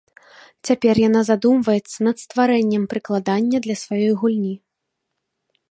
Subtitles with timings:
[0.69, 4.55] Цяпер яна задумваецца над стварэннем прыкладання для сваёй гульні.